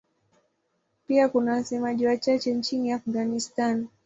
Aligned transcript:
Pia 1.07 1.29
kuna 1.29 1.51
wasemaji 1.53 2.05
wachache 2.07 2.53
nchini 2.53 2.91
Afghanistan. 2.91 3.87